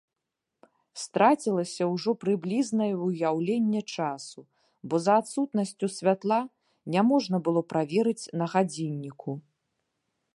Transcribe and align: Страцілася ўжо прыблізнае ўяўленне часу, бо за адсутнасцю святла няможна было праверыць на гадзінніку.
Страцілася 1.01 1.83
ўжо 1.93 2.11
прыблізнае 2.23 2.87
ўяўленне 3.09 3.81
часу, 3.97 4.39
бо 4.93 5.01
за 5.09 5.13
адсутнасцю 5.23 5.87
святла 5.99 6.41
няможна 6.97 7.37
было 7.49 7.61
праверыць 7.75 8.29
на 8.43 8.49
гадзінніку. 8.55 9.31